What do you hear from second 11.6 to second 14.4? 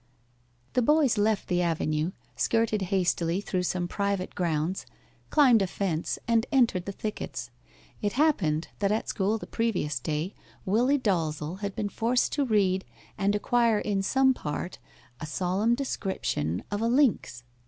been forced to read and acquire in some